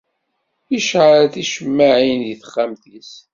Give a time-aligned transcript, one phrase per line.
[0.77, 3.11] Iceɛɛel ticemmaɛin deg texxamt-is.